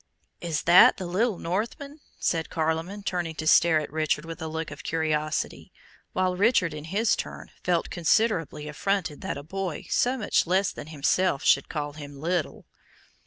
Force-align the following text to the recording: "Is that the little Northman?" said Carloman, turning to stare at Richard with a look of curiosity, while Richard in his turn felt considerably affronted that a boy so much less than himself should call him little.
"Is 0.39 0.63
that 0.63 0.97
the 0.97 1.05
little 1.05 1.37
Northman?" 1.37 1.99
said 2.17 2.49
Carloman, 2.49 3.03
turning 3.03 3.35
to 3.35 3.45
stare 3.45 3.79
at 3.79 3.91
Richard 3.91 4.25
with 4.25 4.41
a 4.41 4.47
look 4.47 4.71
of 4.71 4.81
curiosity, 4.81 5.71
while 6.13 6.35
Richard 6.35 6.73
in 6.73 6.85
his 6.85 7.15
turn 7.15 7.51
felt 7.63 7.91
considerably 7.91 8.67
affronted 8.67 9.21
that 9.21 9.37
a 9.37 9.43
boy 9.43 9.85
so 9.91 10.17
much 10.17 10.47
less 10.47 10.71
than 10.71 10.87
himself 10.87 11.43
should 11.43 11.69
call 11.69 11.93
him 11.93 12.19
little. 12.19 12.65